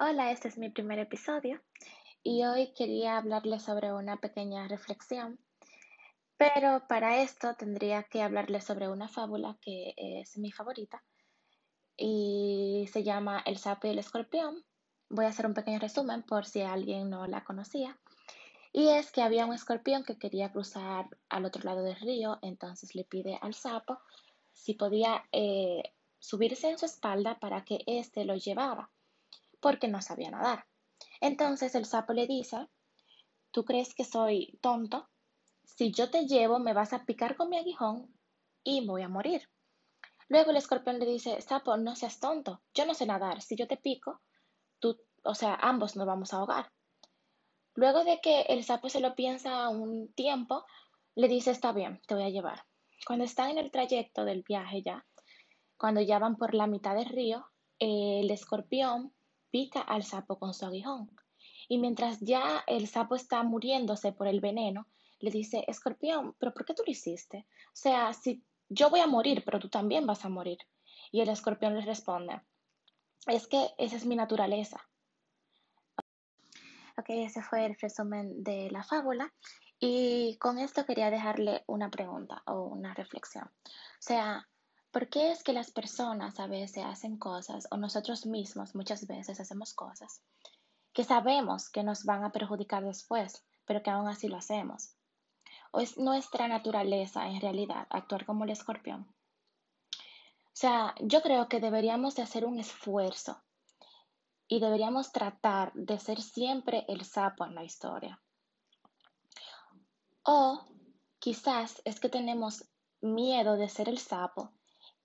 Hola, 0.00 0.30
este 0.30 0.46
es 0.46 0.56
mi 0.58 0.70
primer 0.70 1.00
episodio 1.00 1.60
y 2.22 2.44
hoy 2.44 2.72
quería 2.72 3.16
hablarles 3.16 3.64
sobre 3.64 3.92
una 3.92 4.16
pequeña 4.16 4.68
reflexión, 4.68 5.40
pero 6.36 6.86
para 6.86 7.20
esto 7.20 7.56
tendría 7.56 8.04
que 8.04 8.22
hablarles 8.22 8.62
sobre 8.62 8.88
una 8.88 9.08
fábula 9.08 9.58
que 9.60 9.94
es 9.96 10.38
mi 10.38 10.52
favorita 10.52 11.02
y 11.96 12.88
se 12.92 13.02
llama 13.02 13.42
El 13.44 13.58
sapo 13.58 13.88
y 13.88 13.90
el 13.90 13.98
escorpión. 13.98 14.64
Voy 15.08 15.24
a 15.24 15.30
hacer 15.30 15.46
un 15.46 15.54
pequeño 15.54 15.80
resumen 15.80 16.22
por 16.22 16.46
si 16.46 16.60
alguien 16.60 17.10
no 17.10 17.26
la 17.26 17.42
conocía. 17.42 17.98
Y 18.72 18.90
es 18.90 19.10
que 19.10 19.22
había 19.22 19.46
un 19.46 19.52
escorpión 19.52 20.04
que 20.04 20.16
quería 20.16 20.52
cruzar 20.52 21.08
al 21.28 21.44
otro 21.44 21.64
lado 21.64 21.82
del 21.82 21.96
río, 21.96 22.38
entonces 22.42 22.94
le 22.94 23.02
pide 23.02 23.36
al 23.42 23.54
sapo 23.54 23.98
si 24.52 24.74
podía 24.74 25.24
eh, 25.32 25.82
subirse 26.20 26.70
en 26.70 26.78
su 26.78 26.86
espalda 26.86 27.40
para 27.40 27.64
que 27.64 27.80
éste 27.88 28.24
lo 28.24 28.36
llevara 28.36 28.92
porque 29.60 29.88
no 29.88 30.02
sabía 30.02 30.30
nadar. 30.30 30.66
Entonces 31.20 31.74
el 31.74 31.84
sapo 31.84 32.12
le 32.12 32.26
dice, 32.26 32.68
¿tú 33.50 33.64
crees 33.64 33.94
que 33.94 34.04
soy 34.04 34.58
tonto? 34.60 35.08
Si 35.64 35.92
yo 35.92 36.10
te 36.10 36.26
llevo, 36.26 36.58
me 36.58 36.72
vas 36.72 36.92
a 36.92 37.04
picar 37.04 37.36
con 37.36 37.50
mi 37.50 37.58
aguijón 37.58 38.12
y 38.64 38.86
voy 38.86 39.02
a 39.02 39.08
morir. 39.08 39.48
Luego 40.28 40.50
el 40.50 40.58
escorpión 40.58 40.98
le 40.98 41.06
dice, 41.06 41.40
sapo, 41.40 41.76
no 41.76 41.96
seas 41.96 42.20
tonto, 42.20 42.62
yo 42.74 42.84
no 42.84 42.94
sé 42.94 43.06
nadar, 43.06 43.40
si 43.40 43.56
yo 43.56 43.66
te 43.66 43.78
pico, 43.78 44.20
tú, 44.78 45.00
o 45.24 45.34
sea, 45.34 45.54
ambos 45.54 45.96
nos 45.96 46.06
vamos 46.06 46.32
a 46.32 46.38
ahogar. 46.38 46.70
Luego 47.74 48.04
de 48.04 48.20
que 48.20 48.42
el 48.42 48.64
sapo 48.64 48.88
se 48.88 49.00
lo 49.00 49.14
piensa 49.14 49.68
un 49.68 50.12
tiempo, 50.12 50.64
le 51.14 51.28
dice, 51.28 51.50
está 51.50 51.72
bien, 51.72 52.00
te 52.06 52.14
voy 52.14 52.24
a 52.24 52.30
llevar. 52.30 52.64
Cuando 53.06 53.24
están 53.24 53.50
en 53.50 53.58
el 53.58 53.70
trayecto 53.70 54.24
del 54.24 54.42
viaje 54.42 54.82
ya, 54.82 55.06
cuando 55.78 56.00
ya 56.00 56.18
van 56.18 56.36
por 56.36 56.54
la 56.54 56.66
mitad 56.66 56.94
del 56.94 57.06
río, 57.06 57.46
el 57.78 58.30
escorpión 58.30 59.14
pica 59.50 59.80
al 59.80 60.02
sapo 60.02 60.38
con 60.38 60.54
su 60.54 60.66
aguijón. 60.66 61.10
Y 61.68 61.78
mientras 61.78 62.20
ya 62.20 62.64
el 62.66 62.88
sapo 62.88 63.14
está 63.14 63.42
muriéndose 63.42 64.12
por 64.12 64.26
el 64.26 64.40
veneno, 64.40 64.86
le 65.20 65.30
dice, 65.30 65.64
escorpión, 65.66 66.34
pero 66.38 66.54
¿por 66.54 66.64
qué 66.64 66.74
tú 66.74 66.82
lo 66.86 66.92
hiciste? 66.92 67.46
O 67.68 67.76
sea, 67.76 68.12
si 68.12 68.42
yo 68.68 68.90
voy 68.90 69.00
a 69.00 69.06
morir, 69.06 69.42
pero 69.44 69.58
tú 69.58 69.68
también 69.68 70.06
vas 70.06 70.24
a 70.24 70.28
morir. 70.28 70.58
Y 71.10 71.20
el 71.20 71.28
escorpión 71.28 71.74
le 71.74 71.84
responde, 71.84 72.40
es 73.26 73.46
que 73.46 73.70
esa 73.78 73.96
es 73.96 74.06
mi 74.06 74.16
naturaleza. 74.16 74.88
Ok, 76.96 77.10
ese 77.10 77.42
fue 77.42 77.66
el 77.66 77.76
resumen 77.80 78.42
de 78.42 78.70
la 78.70 78.82
fábula. 78.82 79.32
Y 79.78 80.36
con 80.38 80.58
esto 80.58 80.84
quería 80.84 81.10
dejarle 81.10 81.62
una 81.66 81.90
pregunta 81.90 82.42
o 82.46 82.64
una 82.64 82.94
reflexión. 82.94 83.44
O 83.44 84.00
sea, 84.00 84.48
¿Por 84.98 85.10
qué 85.10 85.30
es 85.30 85.44
que 85.44 85.52
las 85.52 85.70
personas 85.70 86.40
a 86.40 86.48
veces 86.48 86.84
hacen 86.84 87.18
cosas, 87.18 87.68
o 87.70 87.76
nosotros 87.76 88.26
mismos 88.26 88.74
muchas 88.74 89.06
veces 89.06 89.38
hacemos 89.38 89.72
cosas, 89.72 90.24
que 90.92 91.04
sabemos 91.04 91.70
que 91.70 91.84
nos 91.84 92.02
van 92.02 92.24
a 92.24 92.32
perjudicar 92.32 92.84
después, 92.84 93.46
pero 93.64 93.80
que 93.80 93.90
aún 93.90 94.08
así 94.08 94.26
lo 94.26 94.36
hacemos? 94.36 94.96
¿O 95.70 95.78
es 95.78 95.98
nuestra 95.98 96.48
naturaleza 96.48 97.28
en 97.28 97.40
realidad 97.40 97.86
actuar 97.90 98.26
como 98.26 98.42
el 98.42 98.50
escorpión? 98.50 99.02
O 99.92 100.52
sea, 100.52 100.96
yo 101.00 101.22
creo 101.22 101.48
que 101.48 101.60
deberíamos 101.60 102.16
de 102.16 102.22
hacer 102.22 102.44
un 102.44 102.58
esfuerzo 102.58 103.40
y 104.48 104.58
deberíamos 104.58 105.12
tratar 105.12 105.72
de 105.74 106.00
ser 106.00 106.20
siempre 106.20 106.84
el 106.88 107.04
sapo 107.04 107.46
en 107.46 107.54
la 107.54 107.62
historia. 107.62 108.20
O 110.24 110.66
quizás 111.20 111.82
es 111.84 112.00
que 112.00 112.08
tenemos 112.08 112.64
miedo 113.00 113.56
de 113.56 113.68
ser 113.68 113.88
el 113.88 113.98
sapo 113.98 114.57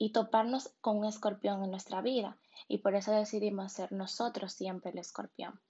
y 0.00 0.12
toparnos 0.12 0.70
con 0.80 0.96
un 0.96 1.04
escorpión 1.04 1.62
en 1.62 1.70
nuestra 1.70 2.00
vida 2.00 2.38
y 2.68 2.78
por 2.78 2.94
eso 2.94 3.12
decidimos 3.12 3.74
ser 3.74 3.92
nosotros 3.92 4.54
siempre 4.54 4.92
el 4.92 4.98
escorpión. 4.98 5.60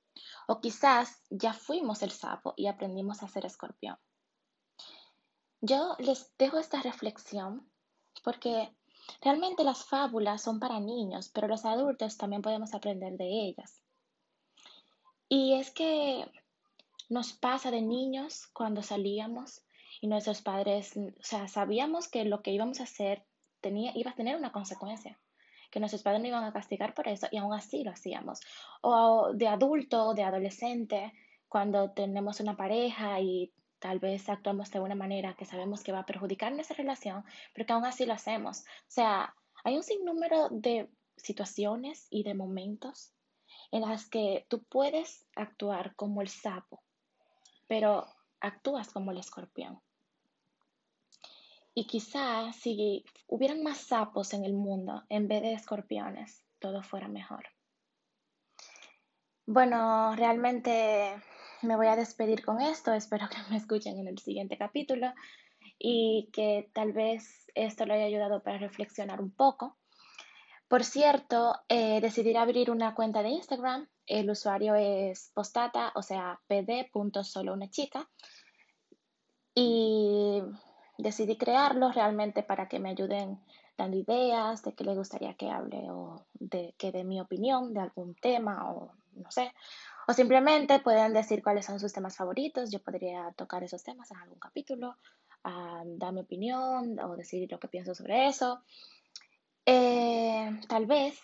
O 0.47 0.60
quizás 0.60 1.21
ya 1.31 1.53
fuimos 1.53 2.00
el 2.03 2.12
sapo 2.12 2.55
y 2.56 2.69
aprendimos 2.69 3.25
a 3.25 3.28
ser 3.28 3.44
escorpión. 3.44 3.99
Yo 5.60 5.97
les 5.99 6.32
dejo 6.38 6.59
esta 6.59 6.81
reflexión 6.81 7.69
porque 8.22 8.72
realmente 9.21 9.65
las 9.65 9.84
fábulas 9.84 10.43
son 10.43 10.60
para 10.60 10.78
niños, 10.78 11.28
pero 11.34 11.49
los 11.49 11.65
adultos 11.65 12.16
también 12.16 12.41
podemos 12.41 12.72
aprender 12.72 13.16
de 13.16 13.49
ellas. 13.49 13.82
Y 15.28 15.55
es 15.55 15.72
que 15.72 16.31
nos 17.09 17.32
pasa 17.32 17.72
de 17.72 17.82
niños 17.82 18.47
cuando 18.53 18.84
salíamos 18.84 19.62
y 20.00 20.06
nuestros 20.06 20.41
padres, 20.41 20.97
o 20.97 21.10
sea, 21.21 21.49
sabíamos 21.49 22.06
que 22.06 22.25
lo 22.25 22.43
que 22.43 22.53
íbamos 22.53 22.78
a 22.78 22.84
hacer 22.84 23.26
tenía, 23.60 23.93
iba 23.94 24.10
a 24.10 24.15
tener 24.15 24.37
una 24.37 24.53
consecuencia, 24.53 25.19
que 25.71 25.81
nuestros 25.81 26.03
padres 26.03 26.21
no 26.21 26.28
iban 26.28 26.44
a 26.44 26.53
castigar 26.53 26.94
por 26.94 27.09
eso 27.09 27.28
y 27.31 27.37
aún 27.37 27.53
así 27.53 27.84
lo 27.84 27.93
hacíamos. 27.93 28.41
O 28.82 29.32
de 29.32 29.47
adulto, 29.47 30.15
de 30.15 30.25
adolescente, 30.25 31.12
cuando 31.48 31.91
tenemos 31.93 32.41
una 32.41 32.56
pareja 32.56 33.20
y 33.20 33.53
tal 33.78 33.99
vez 33.99 34.28
actuamos 34.28 34.70
de 34.70 34.81
una 34.81 34.94
manera 34.94 35.34
que 35.34 35.44
sabemos 35.44 35.82
que 35.82 35.93
va 35.93 36.00
a 36.00 36.06
perjudicar 36.06 36.53
nuestra 36.53 36.76
relación, 36.76 37.25
pero 37.54 37.66
que 37.66 37.72
aún 37.72 37.84
así 37.84 38.04
lo 38.04 38.12
hacemos. 38.12 38.60
O 38.60 38.91
sea, 38.91 39.34
hay 39.65 39.76
un 39.76 39.82
sinnúmero 39.82 40.49
de 40.50 40.88
situaciones 41.16 42.06
y 42.10 42.22
de 42.22 42.34
momentos 42.34 43.12
en 43.70 43.82
las 43.82 44.09
que 44.09 44.47
tú 44.49 44.65
puedes 44.65 45.26
actuar 45.37 45.94
como 45.94 46.22
el 46.22 46.28
sapo, 46.28 46.82
pero 47.69 48.06
actúas 48.41 48.93
como 48.93 49.12
el 49.12 49.19
escorpión. 49.19 49.81
Y 51.75 51.86
quizá 51.86 52.53
si 52.53 53.04
hubieran 53.28 53.62
más 53.62 53.78
sapos 53.78 54.34
en 54.34 54.44
el 54.44 54.54
mundo 54.54 55.04
en 55.08 55.28
vez 55.28 55.42
de 55.42 55.53
escorpiones, 55.53 56.42
todo 56.58 56.82
fuera 56.82 57.08
mejor. 57.08 57.44
Bueno, 59.47 60.14
realmente 60.16 61.14
me 61.62 61.76
voy 61.76 61.86
a 61.86 61.97
despedir 61.97 62.44
con 62.44 62.60
esto. 62.60 62.92
Espero 62.92 63.28
que 63.28 63.36
me 63.50 63.56
escuchen 63.56 63.98
en 63.98 64.08
el 64.08 64.19
siguiente 64.19 64.56
capítulo 64.56 65.12
y 65.78 66.28
que 66.32 66.70
tal 66.72 66.92
vez 66.92 67.47
esto 67.54 67.87
le 67.87 67.94
haya 67.94 68.04
ayudado 68.04 68.42
para 68.42 68.58
reflexionar 68.58 69.20
un 69.20 69.31
poco. 69.31 69.76
Por 70.69 70.84
cierto, 70.84 71.56
eh, 71.69 72.00
decidí 72.00 72.37
abrir 72.37 72.70
una 72.70 72.94
cuenta 72.94 73.22
de 73.22 73.31
Instagram. 73.31 73.88
El 74.06 74.31
usuario 74.31 74.76
es 74.76 75.32
postata, 75.34 75.91
o 75.97 76.02
sea, 76.02 76.41
pd.solo 76.47 77.52
una 77.52 77.69
chica. 77.70 78.08
Y 79.54 80.42
decidí 81.03 81.37
crearlo 81.37 81.93
realmente 81.93 82.43
para 82.43 82.69
que 82.69 82.78
me 82.78 82.91
ayuden 82.91 83.38
dando 83.77 83.97
ideas 83.97 84.62
de 84.62 84.75
qué 84.75 84.84
les 84.84 84.97
gustaría 84.97 85.34
que 85.34 85.50
hable 85.50 85.91
o 85.91 86.27
de 86.34 86.75
que 86.77 86.93
dé 86.93 87.05
mi 87.05 87.21
opinión 87.21 87.72
de 87.72 87.81
algún 87.81 88.15
tema 88.15 88.71
o 88.71 88.93
no 89.15 89.31
sé. 89.31 89.53
O 90.06 90.12
simplemente 90.12 90.81
pueden 90.81 91.12
decir 91.12 91.43
cuáles 91.43 91.66
son 91.66 91.78
sus 91.78 91.93
temas 91.93 92.16
favoritos. 92.16 92.71
Yo 92.71 92.81
podría 92.81 93.33
tocar 93.37 93.62
esos 93.62 93.83
temas 93.83 94.11
en 94.11 94.19
algún 94.19 94.38
capítulo, 94.38 94.97
ah, 95.44 95.83
dar 95.84 96.12
mi 96.12 96.21
opinión 96.21 96.99
o 97.00 97.17
decir 97.17 97.50
lo 97.50 97.59
que 97.59 97.69
pienso 97.69 97.94
sobre 97.94 98.27
eso. 98.28 98.62
Eh, 99.65 100.61
tal 100.69 100.87
vez 100.87 101.21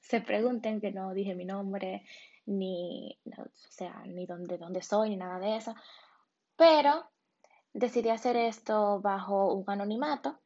se 0.00 0.20
pregunten 0.20 0.80
que 0.80 0.92
no 0.92 1.12
dije 1.12 1.34
mi 1.34 1.44
nombre, 1.44 2.04
ni, 2.46 3.18
o 3.36 3.44
sea, 3.70 4.02
ni 4.06 4.26
dónde, 4.26 4.58
dónde 4.58 4.82
soy, 4.82 5.10
ni 5.10 5.16
nada 5.16 5.38
de 5.38 5.56
eso. 5.56 5.74
Pero 6.56 7.10
Decidí 7.74 8.08
hacer 8.08 8.36
esto 8.36 9.00
bajo 9.00 9.52
un 9.52 9.64
anonimato 9.68 10.38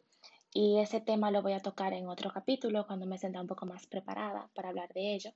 y 0.50 0.78
ese 0.80 1.02
tema 1.02 1.30
lo 1.30 1.42
voy 1.42 1.52
a 1.52 1.60
tocar 1.60 1.92
en 1.92 2.08
otro 2.08 2.32
capítulo 2.32 2.86
cuando 2.86 3.04
me 3.04 3.18
sienta 3.18 3.38
un 3.38 3.46
poco 3.46 3.66
más 3.66 3.86
preparada 3.86 4.48
para 4.54 4.70
hablar 4.70 4.90
de 4.94 5.14
ello. 5.14 5.30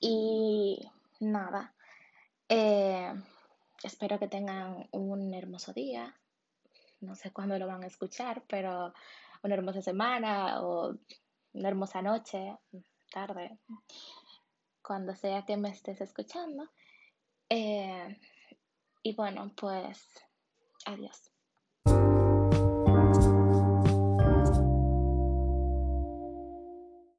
Y 0.00 0.90
nada, 1.20 1.74
eh, 2.48 3.12
espero 3.82 4.18
que 4.18 4.26
tengan 4.26 4.88
un 4.90 5.34
hermoso 5.34 5.74
día. 5.74 6.18
No 7.02 7.14
sé 7.14 7.30
cuándo 7.30 7.58
lo 7.58 7.66
van 7.66 7.84
a 7.84 7.88
escuchar, 7.88 8.42
pero 8.48 8.94
una 9.42 9.54
hermosa 9.54 9.82
semana 9.82 10.62
o 10.62 10.96
una 11.52 11.68
hermosa 11.68 12.00
noche, 12.00 12.56
tarde, 13.12 13.58
cuando 14.80 15.14
sea 15.14 15.44
que 15.44 15.58
me 15.58 15.68
estés 15.68 16.00
escuchando. 16.00 16.70
Eh, 17.50 18.18
y 19.02 19.14
bueno, 19.14 19.52
pues 19.54 20.27
Adiós. 20.90 21.20